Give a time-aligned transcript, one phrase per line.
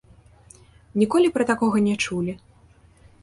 [1.01, 2.33] Ніколі пра такога не чулі?